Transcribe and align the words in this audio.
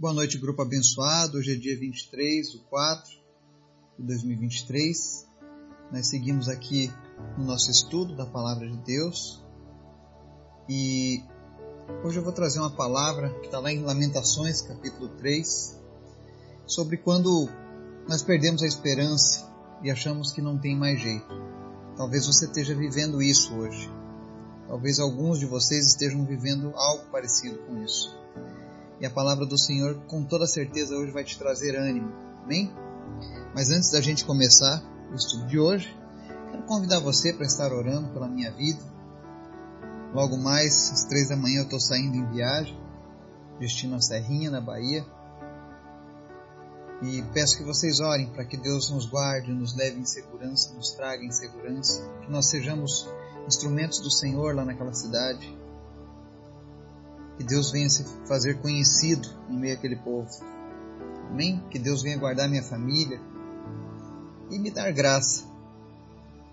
Boa 0.00 0.12
noite, 0.12 0.38
grupo 0.38 0.62
abençoado. 0.62 1.38
Hoje 1.38 1.54
é 1.54 1.56
dia 1.56 1.76
23 1.76 2.52
de 2.52 2.58
4 2.70 3.10
de 3.98 4.06
2023. 4.06 5.26
Nós 5.90 6.06
seguimos 6.06 6.48
aqui 6.48 6.88
no 7.36 7.44
nosso 7.44 7.68
estudo 7.68 8.14
da 8.14 8.24
Palavra 8.24 8.70
de 8.70 8.76
Deus. 8.76 9.44
E 10.68 11.20
hoje 12.04 12.16
eu 12.16 12.22
vou 12.22 12.32
trazer 12.32 12.60
uma 12.60 12.70
palavra 12.70 13.40
que 13.40 13.46
está 13.46 13.58
lá 13.58 13.72
em 13.72 13.82
Lamentações, 13.82 14.62
capítulo 14.62 15.08
3, 15.16 15.76
sobre 16.64 16.98
quando 16.98 17.48
nós 18.08 18.22
perdemos 18.22 18.62
a 18.62 18.68
esperança 18.68 19.52
e 19.82 19.90
achamos 19.90 20.30
que 20.30 20.40
não 20.40 20.56
tem 20.56 20.78
mais 20.78 21.00
jeito. 21.00 21.26
Talvez 21.96 22.24
você 22.24 22.44
esteja 22.44 22.72
vivendo 22.72 23.20
isso 23.20 23.52
hoje. 23.52 23.90
Talvez 24.68 25.00
alguns 25.00 25.40
de 25.40 25.46
vocês 25.46 25.88
estejam 25.88 26.24
vivendo 26.24 26.72
algo 26.76 27.10
parecido 27.10 27.58
com 27.66 27.82
isso. 27.82 28.16
E 29.00 29.06
a 29.06 29.10
palavra 29.10 29.46
do 29.46 29.56
Senhor, 29.56 29.94
com 30.06 30.24
toda 30.24 30.46
certeza, 30.46 30.96
hoje 30.96 31.12
vai 31.12 31.22
te 31.22 31.38
trazer 31.38 31.76
ânimo. 31.76 32.12
Amém? 32.42 32.72
Mas 33.54 33.70
antes 33.70 33.92
da 33.92 34.00
gente 34.00 34.24
começar 34.24 34.82
o 35.12 35.14
estudo 35.14 35.46
de 35.46 35.58
hoje, 35.58 35.96
quero 36.50 36.64
convidar 36.64 36.98
você 36.98 37.32
para 37.32 37.46
estar 37.46 37.72
orando 37.72 38.08
pela 38.08 38.28
minha 38.28 38.50
vida. 38.50 38.82
Logo 40.12 40.36
mais, 40.36 40.92
às 40.92 41.04
três 41.04 41.28
da 41.28 41.36
manhã, 41.36 41.60
eu 41.60 41.64
estou 41.64 41.78
saindo 41.78 42.16
em 42.16 42.26
viagem, 42.30 42.76
destino 43.60 43.94
a 43.94 44.00
Serrinha, 44.00 44.50
na 44.50 44.60
Bahia. 44.60 45.06
E 47.00 47.22
peço 47.32 47.56
que 47.56 47.62
vocês 47.62 48.00
orem 48.00 48.28
para 48.30 48.44
que 48.44 48.56
Deus 48.56 48.90
nos 48.90 49.06
guarde, 49.06 49.52
nos 49.52 49.76
leve 49.76 50.00
em 50.00 50.04
segurança, 50.06 50.74
nos 50.74 50.90
traga 50.90 51.22
em 51.22 51.30
segurança, 51.30 52.02
que 52.22 52.30
nós 52.32 52.46
sejamos 52.46 53.08
instrumentos 53.46 54.00
do 54.00 54.10
Senhor 54.10 54.56
lá 54.56 54.64
naquela 54.64 54.92
cidade 54.92 55.56
que 57.38 57.44
Deus 57.44 57.70
venha 57.70 57.88
se 57.88 58.04
fazer 58.26 58.60
conhecido 58.60 59.28
em 59.48 59.56
meio 59.56 59.76
àquele 59.76 59.94
povo. 59.94 60.28
Amém? 61.30 61.62
Que 61.70 61.78
Deus 61.78 62.02
venha 62.02 62.18
guardar 62.18 62.48
minha 62.48 62.64
família 62.64 63.20
e 64.50 64.58
me 64.58 64.72
dar 64.72 64.90
graça 64.92 65.46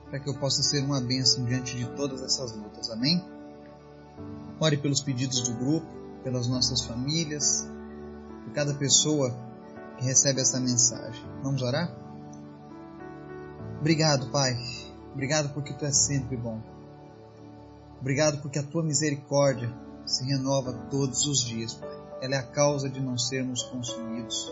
para 0.08 0.20
que 0.20 0.30
eu 0.30 0.36
possa 0.36 0.62
ser 0.62 0.84
uma 0.84 1.02
bênção 1.02 1.44
diante 1.44 1.76
de 1.76 1.86
todas 1.96 2.22
essas 2.22 2.56
lutas. 2.56 2.92
Amém? 2.92 3.24
Ore 4.60 4.78
pelos 4.78 5.02
pedidos 5.02 5.42
do 5.42 5.56
grupo, 5.56 5.88
pelas 6.24 6.48
nossas 6.48 6.86
famílias, 6.86 7.68
por 8.44 8.54
cada 8.54 8.74
pessoa 8.76 9.36
que 9.98 10.06
recebe 10.06 10.40
essa 10.40 10.60
mensagem. 10.60 11.24
Vamos 11.42 11.64
orar? 11.64 11.92
Obrigado, 13.80 14.30
Pai. 14.30 14.56
Obrigado 15.14 15.52
porque 15.52 15.74
Tu 15.74 15.84
és 15.84 15.98
sempre 15.98 16.38
bom. 16.38 16.62
Obrigado 18.00 18.40
porque 18.42 18.60
a 18.60 18.64
Tua 18.64 18.84
misericórdia 18.84 19.85
se 20.06 20.24
renova 20.24 20.72
todos 20.90 21.26
os 21.26 21.44
dias, 21.44 21.74
Pai. 21.74 21.90
Ela 22.22 22.36
é 22.36 22.38
a 22.38 22.44
causa 22.44 22.90
de 22.90 23.02
não 23.02 23.18
sermos 23.18 23.64
consumidos. 23.64 24.52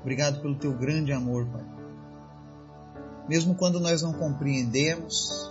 Obrigado 0.00 0.40
pelo 0.40 0.56
teu 0.56 0.72
grande 0.72 1.12
amor, 1.12 1.46
Pai. 1.46 1.64
Mesmo 3.28 3.54
quando 3.54 3.80
nós 3.80 4.02
não 4.02 4.12
compreendemos, 4.12 5.50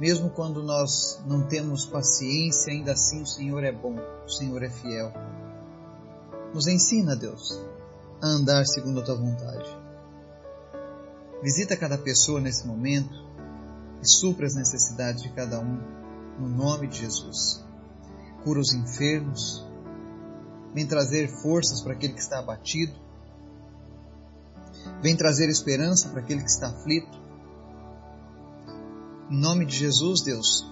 mesmo 0.00 0.30
quando 0.30 0.62
nós 0.62 1.22
não 1.26 1.46
temos 1.46 1.84
paciência, 1.84 2.72
ainda 2.72 2.92
assim 2.92 3.22
o 3.22 3.26
Senhor 3.26 3.62
é 3.64 3.72
bom, 3.72 3.96
o 4.24 4.28
Senhor 4.28 4.62
é 4.62 4.70
fiel. 4.70 5.12
Nos 6.54 6.66
ensina, 6.66 7.14
Deus, 7.14 7.60
a 8.22 8.26
andar 8.26 8.64
segundo 8.64 9.00
a 9.00 9.04
tua 9.04 9.16
vontade. 9.16 9.76
Visita 11.42 11.76
cada 11.76 11.98
pessoa 11.98 12.40
nesse 12.40 12.66
momento 12.66 13.14
e 14.02 14.08
supra 14.08 14.46
as 14.46 14.54
necessidades 14.54 15.22
de 15.22 15.28
cada 15.30 15.60
um, 15.60 15.78
no 16.38 16.48
nome 16.48 16.86
de 16.86 16.98
Jesus 17.00 17.67
cura 18.42 18.60
os 18.60 18.72
enfermos, 18.72 19.66
vem 20.74 20.86
trazer 20.86 21.28
forças 21.28 21.80
para 21.80 21.92
aquele 21.92 22.12
que 22.12 22.20
está 22.20 22.38
abatido, 22.38 22.94
vem 25.02 25.16
trazer 25.16 25.48
esperança 25.48 26.08
para 26.08 26.20
aquele 26.20 26.42
que 26.42 26.50
está 26.50 26.68
aflito. 26.68 27.18
Em 29.30 29.40
nome 29.40 29.66
de 29.66 29.76
Jesus, 29.76 30.22
Deus, 30.22 30.66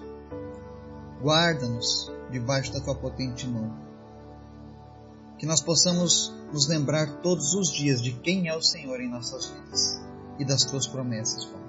guarda-nos 1.21 2.10
debaixo 2.31 2.72
da 2.72 2.81
tua 2.81 2.94
potente 2.94 3.47
mão. 3.47 3.75
Que 5.38 5.47
nós 5.47 5.60
possamos 5.60 6.34
nos 6.53 6.69
lembrar 6.69 7.21
todos 7.21 7.53
os 7.55 7.71
dias 7.71 8.00
de 8.00 8.12
quem 8.12 8.49
é 8.49 8.56
o 8.56 8.62
Senhor 8.62 9.00
em 9.00 9.10
nossas 9.10 9.47
vidas 9.47 10.00
e 10.38 10.44
das 10.44 10.65
tuas 10.65 10.87
promessas, 10.87 11.44
Pai. 11.44 11.66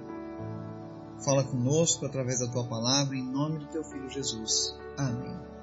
Fala 1.26 1.44
conosco 1.44 2.06
através 2.06 2.40
da 2.40 2.48
tua 2.48 2.64
palavra, 2.64 3.16
em 3.16 3.24
nome 3.24 3.60
do 3.60 3.68
teu 3.68 3.84
Filho 3.84 4.10
Jesus. 4.10 4.78
Amém. 4.98 5.57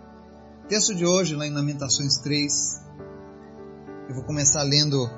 Texto 0.68 0.94
de 0.94 1.04
hoje, 1.04 1.36
lá 1.36 1.46
em 1.46 1.52
Lamentações 1.52 2.16
3, 2.16 2.80
eu 4.08 4.14
vou 4.14 4.24
começar 4.24 4.62
lendo 4.62 5.10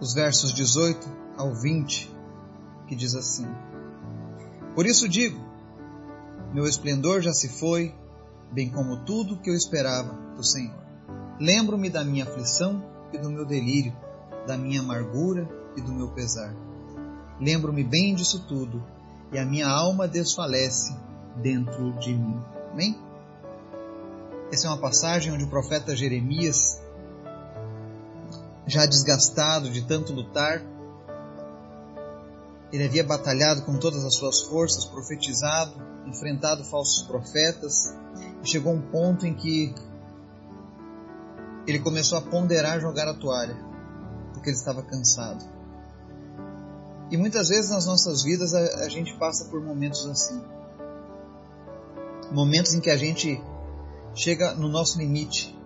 os 0.00 0.14
versos 0.14 0.50
18 0.54 1.06
ao 1.36 1.54
20, 1.54 2.10
que 2.88 2.96
diz 2.96 3.14
assim: 3.14 3.46
Por 4.74 4.86
isso 4.86 5.06
digo, 5.06 5.38
meu 6.54 6.64
esplendor 6.64 7.20
já 7.20 7.34
se 7.34 7.50
foi, 7.50 7.94
bem 8.50 8.70
como 8.70 9.04
tudo 9.04 9.38
que 9.38 9.50
eu 9.50 9.54
esperava 9.54 10.14
do 10.34 10.42
Senhor. 10.42 10.82
Lembro-me 11.38 11.90
da 11.90 12.02
minha 12.02 12.24
aflição 12.24 12.82
e 13.12 13.18
do 13.18 13.28
meu 13.28 13.44
delírio, 13.44 13.94
da 14.46 14.56
minha 14.56 14.80
amargura 14.80 15.46
e 15.76 15.82
do 15.82 15.92
meu 15.92 16.08
pesar. 16.12 16.56
Lembro-me 17.38 17.84
bem 17.84 18.14
disso 18.14 18.46
tudo, 18.48 18.82
e 19.30 19.38
a 19.38 19.44
minha 19.44 19.68
alma 19.68 20.08
desfalece 20.08 20.96
dentro 21.42 21.92
de 21.98 22.14
mim. 22.14 22.40
Amém? 22.72 23.03
Essa 24.54 24.68
é 24.68 24.70
uma 24.70 24.78
passagem 24.78 25.32
onde 25.32 25.42
o 25.42 25.48
profeta 25.48 25.96
Jeremias, 25.96 26.80
já 28.68 28.86
desgastado 28.86 29.68
de 29.68 29.84
tanto 29.84 30.12
lutar, 30.12 30.62
ele 32.72 32.84
havia 32.84 33.02
batalhado 33.02 33.62
com 33.62 33.76
todas 33.80 34.04
as 34.04 34.14
suas 34.14 34.42
forças, 34.42 34.84
profetizado, 34.84 35.74
enfrentado 36.06 36.62
falsos 36.66 37.02
profetas, 37.02 37.96
e 38.44 38.48
chegou 38.48 38.72
um 38.72 38.80
ponto 38.80 39.26
em 39.26 39.34
que 39.34 39.74
ele 41.66 41.80
começou 41.80 42.16
a 42.16 42.22
ponderar 42.22 42.80
jogar 42.80 43.08
a 43.08 43.14
toalha, 43.14 43.56
porque 44.32 44.50
ele 44.50 44.56
estava 44.56 44.84
cansado. 44.84 45.44
E 47.10 47.16
muitas 47.16 47.48
vezes 47.48 47.72
nas 47.72 47.86
nossas 47.86 48.22
vidas 48.22 48.54
a, 48.54 48.60
a 48.84 48.88
gente 48.88 49.18
passa 49.18 49.46
por 49.46 49.60
momentos 49.60 50.06
assim. 50.06 50.40
Momentos 52.30 52.72
em 52.72 52.78
que 52.78 52.90
a 52.90 52.96
gente 52.96 53.42
chega 54.14 54.54
no 54.54 54.68
nosso 54.68 54.98
limite. 54.98 55.58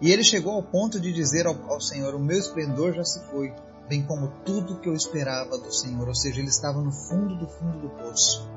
E 0.00 0.10
ele 0.10 0.24
chegou 0.24 0.54
ao 0.54 0.62
ponto 0.62 0.98
de 0.98 1.12
dizer 1.12 1.46
ao, 1.46 1.56
ao, 1.70 1.80
Senhor: 1.80 2.14
O 2.14 2.18
meu 2.18 2.38
esplendor 2.38 2.92
já 2.92 3.04
se 3.04 3.20
foi, 3.30 3.54
bem 3.88 4.02
como 4.02 4.28
tudo 4.44 4.80
que 4.80 4.88
eu 4.88 4.94
esperava 4.94 5.56
do 5.56 5.72
Senhor. 5.72 6.08
Ou 6.08 6.14
seja, 6.14 6.40
ele 6.40 6.48
estava 6.48 6.80
no 6.82 6.90
fundo 6.90 7.36
do 7.36 7.48
fundo 7.48 7.78
do 7.78 7.90
poço. 7.90 8.50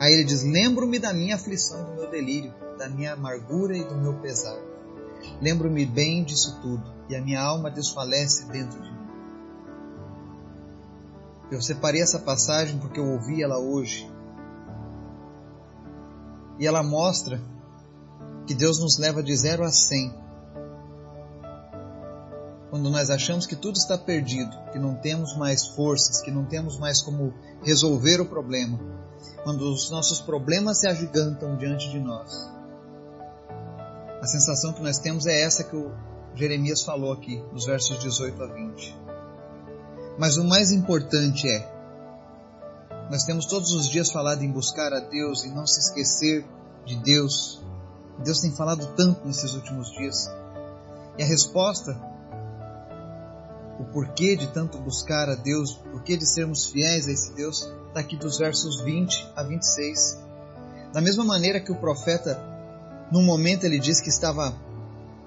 Aí 0.00 0.12
ele 0.12 0.24
diz: 0.24 0.42
Lembro-me 0.42 0.98
da 0.98 1.12
minha 1.12 1.36
aflição 1.36 1.80
e 1.80 1.84
do 1.84 1.94
meu 1.94 2.10
delírio, 2.10 2.52
da 2.76 2.88
minha 2.88 3.12
amargura 3.12 3.76
e 3.76 3.84
do 3.84 3.96
meu 3.96 4.14
pesar. 4.14 4.58
Lembro-me 5.40 5.86
bem 5.86 6.24
disso 6.24 6.60
tudo, 6.60 6.92
e 7.08 7.14
a 7.14 7.22
minha 7.22 7.40
alma 7.40 7.70
desfalece 7.70 8.46
dentro 8.46 8.82
de 8.82 8.90
mim. 8.90 9.04
Eu 11.52 11.62
separei 11.62 12.02
essa 12.02 12.18
passagem 12.18 12.78
porque 12.78 12.98
eu 12.98 13.06
ouvi 13.06 13.42
ela 13.42 13.58
hoje 13.58 14.12
e 16.58 16.66
ela 16.66 16.82
mostra 16.82 17.40
que 18.46 18.54
Deus 18.54 18.78
nos 18.78 18.98
leva 18.98 19.22
de 19.22 19.34
0 19.36 19.64
a 19.64 19.70
100. 19.70 20.14
Quando 22.70 22.90
nós 22.90 23.08
achamos 23.08 23.46
que 23.46 23.54
tudo 23.54 23.76
está 23.76 23.96
perdido, 23.96 24.56
que 24.72 24.78
não 24.78 24.96
temos 24.96 25.36
mais 25.36 25.66
forças, 25.68 26.20
que 26.20 26.30
não 26.30 26.44
temos 26.44 26.78
mais 26.78 27.00
como 27.00 27.32
resolver 27.62 28.20
o 28.20 28.26
problema, 28.26 28.78
quando 29.44 29.62
os 29.62 29.90
nossos 29.90 30.20
problemas 30.20 30.80
se 30.80 30.86
agigantam 30.86 31.56
diante 31.56 31.88
de 31.90 32.00
nós, 32.00 32.50
a 34.20 34.26
sensação 34.26 34.72
que 34.72 34.82
nós 34.82 34.98
temos 34.98 35.26
é 35.26 35.40
essa 35.42 35.62
que 35.64 35.76
o 35.76 35.92
Jeremias 36.34 36.82
falou 36.82 37.12
aqui, 37.12 37.42
nos 37.52 37.66
versos 37.66 37.98
18 37.98 38.42
a 38.42 38.46
20. 38.46 38.98
Mas 40.18 40.36
o 40.36 40.44
mais 40.44 40.72
importante 40.72 41.48
é 41.48 41.73
nós 43.10 43.24
temos 43.24 43.46
todos 43.46 43.72
os 43.72 43.88
dias 43.88 44.10
falado 44.10 44.42
em 44.42 44.50
buscar 44.50 44.92
a 44.92 45.00
Deus 45.00 45.44
e 45.44 45.48
não 45.48 45.66
se 45.66 45.80
esquecer 45.80 46.44
de 46.84 46.96
Deus. 46.96 47.62
Deus 48.18 48.40
tem 48.40 48.52
falado 48.52 48.86
tanto 48.94 49.26
nesses 49.26 49.54
últimos 49.54 49.90
dias. 49.92 50.30
E 51.18 51.22
a 51.22 51.26
resposta, 51.26 52.00
o 53.78 53.84
porquê 53.84 54.36
de 54.36 54.46
tanto 54.48 54.78
buscar 54.78 55.28
a 55.28 55.34
Deus, 55.34 55.72
o 55.72 55.90
porquê 55.90 56.16
de 56.16 56.26
sermos 56.26 56.66
fiéis 56.66 57.06
a 57.06 57.12
esse 57.12 57.34
Deus, 57.34 57.68
está 57.88 58.00
aqui 58.00 58.16
dos 58.16 58.38
versos 58.38 58.80
20 58.82 59.32
a 59.36 59.42
26. 59.42 60.18
Da 60.92 61.00
mesma 61.00 61.24
maneira 61.24 61.60
que 61.60 61.72
o 61.72 61.76
profeta, 61.76 62.40
num 63.10 63.22
momento 63.22 63.64
ele 63.64 63.78
diz 63.78 64.00
que 64.00 64.08
estava 64.08 64.54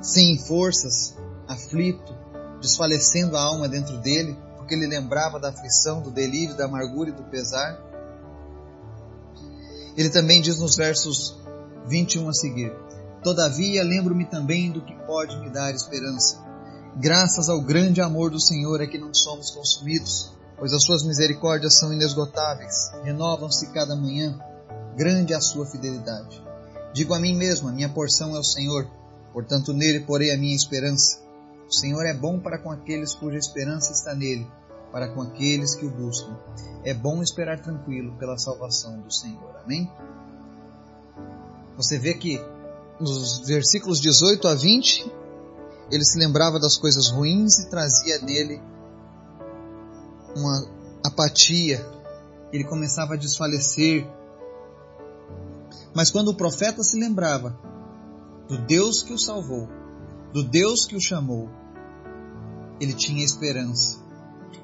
sem 0.01 0.37
forças, 0.37 1.15
aflito, 1.47 2.15
desfalecendo 2.59 3.37
a 3.37 3.41
alma 3.41 3.67
dentro 3.67 3.97
dele, 3.97 4.37
porque 4.67 4.75
ele 4.75 4.85
lembrava 4.85 5.39
da 5.39 5.47
aflição, 5.47 6.01
do 6.01 6.11
delírio, 6.11 6.53
da 6.53 6.65
amargura 6.65 7.09
e 7.09 7.13
do 7.13 7.23
pesar. 7.23 7.79
Ele 9.95 10.09
também 10.09 10.41
diz 10.41 10.59
nos 10.59 10.75
versos 10.75 11.39
21 11.87 12.27
a 12.27 12.33
seguir: 12.33 12.73
Todavia, 13.23 13.81
lembro-me 13.81 14.25
também 14.25 14.69
do 14.69 14.81
que 14.81 14.93
pode 15.05 15.39
me 15.39 15.49
dar 15.49 15.73
esperança. 15.73 16.45
Graças 16.97 17.47
ao 17.47 17.61
grande 17.61 18.01
amor 18.01 18.29
do 18.29 18.41
Senhor 18.41 18.81
é 18.81 18.87
que 18.87 18.97
não 18.97 19.13
somos 19.13 19.51
consumidos, 19.51 20.33
pois 20.57 20.73
as 20.73 20.83
suas 20.83 21.01
misericórdias 21.01 21.79
são 21.79 21.93
inesgotáveis, 21.93 22.91
renovam-se 23.03 23.71
cada 23.71 23.95
manhã. 23.95 24.37
Grande 24.97 25.31
é 25.31 25.37
a 25.37 25.41
sua 25.41 25.65
fidelidade. 25.65 26.43
Digo 26.93 27.13
a 27.13 27.19
mim 27.21 27.37
mesmo: 27.37 27.69
a 27.69 27.71
minha 27.71 27.87
porção 27.87 28.35
é 28.35 28.39
o 28.39 28.43
Senhor, 28.43 28.85
portanto 29.31 29.71
nele 29.71 30.01
porei 30.01 30.33
a 30.33 30.37
minha 30.37 30.55
esperança. 30.55 31.25
O 31.67 31.73
Senhor 31.73 32.05
é 32.05 32.13
bom 32.13 32.39
para 32.39 32.57
com 32.57 32.71
aqueles 32.71 33.13
cuja 33.13 33.37
esperança 33.37 33.91
está 33.91 34.15
nele, 34.15 34.49
para 34.91 35.09
com 35.09 35.21
aqueles 35.21 35.75
que 35.75 35.85
o 35.85 35.89
buscam. 35.89 36.37
É 36.83 36.93
bom 36.93 37.21
esperar 37.21 37.59
tranquilo 37.61 38.13
pela 38.17 38.37
salvação 38.37 38.99
do 39.01 39.13
Senhor. 39.13 39.55
Amém? 39.63 39.91
Você 41.75 41.99
vê 41.99 42.13
que 42.13 42.39
nos 42.99 43.39
versículos 43.45 43.99
18 43.99 44.47
a 44.47 44.55
20, 44.55 45.11
ele 45.91 46.03
se 46.03 46.17
lembrava 46.17 46.59
das 46.59 46.77
coisas 46.77 47.11
ruins 47.11 47.59
e 47.59 47.69
trazia 47.69 48.19
nele 48.19 48.61
uma 50.35 50.67
apatia. 51.03 51.85
Ele 52.51 52.63
começava 52.63 53.13
a 53.13 53.17
desfalecer. 53.17 54.07
Mas 55.93 56.09
quando 56.09 56.29
o 56.29 56.35
profeta 56.35 56.81
se 56.81 56.97
lembrava 56.97 57.57
do 58.47 58.57
Deus 58.65 59.03
que 59.03 59.13
o 59.13 59.19
salvou, 59.19 59.67
do 60.37 60.43
Deus 60.43 60.85
que 60.85 60.95
o 60.95 61.01
chamou, 61.01 61.49
ele 62.79 62.93
tinha 62.93 63.25
esperança. 63.25 63.97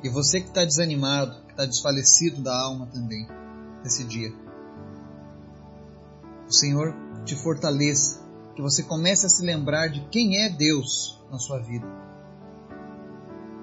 E 0.04 0.10
você 0.10 0.40
que 0.40 0.50
está 0.50 0.64
desanimado, 0.64 1.46
que 1.46 1.52
está 1.52 1.66
desfalecido 1.66 2.44
da 2.44 2.56
alma 2.56 2.86
também, 2.94 3.28
nesse 3.84 4.04
dia, 4.04 4.32
o 6.48 6.54
Senhor 6.54 6.94
te 7.26 7.36
fortaleça, 7.36 8.22
que 8.56 8.62
você 8.62 8.84
comece 8.84 9.26
a 9.26 9.30
se 9.30 9.44
lembrar 9.44 9.88
de 9.88 10.06
quem 10.10 10.44
é 10.44 10.50
Deus 10.50 11.20
na 11.32 11.40
sua 11.40 11.58
vida. 11.58 11.88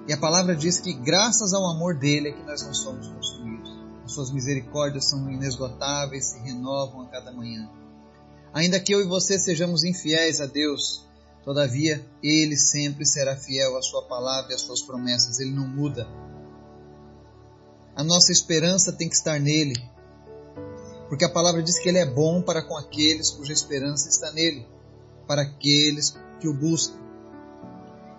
E 0.08 0.12
a 0.12 0.18
palavra 0.18 0.56
diz 0.56 0.80
que 0.80 0.92
graças 0.92 1.54
ao 1.54 1.64
amor 1.64 1.96
dele 1.96 2.30
é 2.30 2.32
que 2.32 2.42
nós 2.42 2.60
não 2.66 2.74
somos 2.74 3.06
consumidos. 3.06 3.70
As 4.04 4.12
suas 4.14 4.32
misericórdias 4.32 5.08
são 5.08 5.30
inesgotáveis, 5.30 6.30
se 6.30 6.40
renovam 6.40 7.02
a 7.02 7.06
cada 7.06 7.30
manhã. 7.30 7.70
Ainda 8.52 8.80
que 8.80 8.92
eu 8.92 9.00
e 9.00 9.06
você 9.06 9.38
sejamos 9.38 9.84
infiéis 9.84 10.40
a 10.40 10.46
Deus, 10.46 11.08
todavia 11.44 12.04
ele 12.22 12.56
sempre 12.56 13.06
será 13.06 13.36
fiel 13.36 13.76
à 13.76 13.82
sua 13.82 14.02
palavra 14.02 14.52
e 14.52 14.54
às 14.54 14.60
suas 14.60 14.82
promessas, 14.82 15.40
ele 15.40 15.52
não 15.52 15.66
muda. 15.66 16.06
A 17.96 18.04
nossa 18.04 18.32
esperança 18.32 18.92
tem 18.92 19.08
que 19.08 19.14
estar 19.14 19.38
nele, 19.40 19.74
porque 21.08 21.24
a 21.24 21.32
palavra 21.32 21.62
diz 21.62 21.78
que 21.78 21.88
ele 21.88 21.98
é 21.98 22.06
bom 22.06 22.40
para 22.40 22.62
com 22.62 22.76
aqueles 22.76 23.30
cuja 23.30 23.52
esperança 23.52 24.08
está 24.08 24.30
nele, 24.32 24.66
para 25.26 25.42
aqueles 25.42 26.16
que 26.38 26.48
o 26.48 26.54
buscam. 26.54 26.98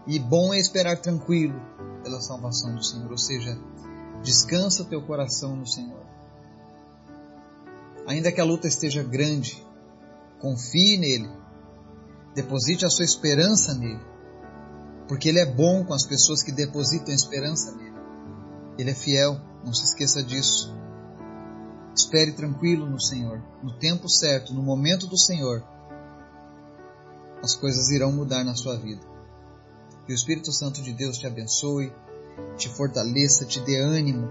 E 0.07 0.19
bom 0.19 0.53
é 0.53 0.59
esperar 0.59 0.97
tranquilo 0.97 1.59
pela 2.03 2.19
salvação 2.19 2.75
do 2.75 2.83
Senhor, 2.83 3.09
ou 3.09 3.17
seja, 3.17 3.57
descansa 4.21 4.85
teu 4.85 5.01
coração 5.01 5.55
no 5.55 5.67
Senhor. 5.67 6.01
Ainda 8.07 8.31
que 8.31 8.41
a 8.41 8.45
luta 8.45 8.67
esteja 8.67 9.03
grande, 9.03 9.65
confie 10.39 10.97
nele, 10.97 11.29
deposite 12.33 12.85
a 12.85 12.89
sua 12.89 13.05
esperança 13.05 13.73
nele, 13.73 14.03
porque 15.07 15.29
ele 15.29 15.39
é 15.39 15.45
bom 15.45 15.83
com 15.83 15.93
as 15.93 16.05
pessoas 16.05 16.41
que 16.41 16.51
depositam 16.51 17.13
esperança 17.13 17.75
nele. 17.75 17.91
Ele 18.77 18.91
é 18.91 18.95
fiel, 18.95 19.39
não 19.65 19.73
se 19.73 19.83
esqueça 19.83 20.23
disso. 20.23 20.73
Espere 21.95 22.31
tranquilo 22.31 22.89
no 22.89 22.99
Senhor. 22.99 23.43
No 23.61 23.77
tempo 23.77 24.09
certo, 24.09 24.53
no 24.53 24.63
momento 24.63 25.07
do 25.07 25.17
Senhor, 25.17 25.63
as 27.43 27.55
coisas 27.55 27.89
irão 27.89 28.11
mudar 28.11 28.43
na 28.43 28.55
sua 28.55 28.77
vida. 28.77 29.01
Que 30.05 30.13
o 30.13 30.15
Espírito 30.15 30.51
Santo 30.51 30.81
de 30.81 30.93
Deus 30.93 31.17
te 31.17 31.27
abençoe, 31.27 31.93
te 32.55 32.69
fortaleça, 32.69 33.45
te 33.45 33.59
dê 33.59 33.77
ânimo. 33.77 34.29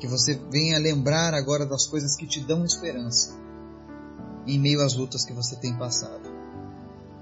Que 0.00 0.08
você 0.08 0.34
venha 0.50 0.78
lembrar 0.78 1.32
agora 1.32 1.64
das 1.64 1.86
coisas 1.86 2.16
que 2.16 2.26
te 2.26 2.40
dão 2.40 2.64
esperança 2.64 3.46
em 4.46 4.58
meio 4.58 4.82
às 4.82 4.94
lutas 4.94 5.24
que 5.24 5.32
você 5.32 5.56
tem 5.56 5.76
passado. 5.76 6.35